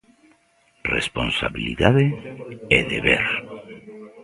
Responsabilidade 0.95 2.05
e 2.77 2.79
deber. 2.91 3.25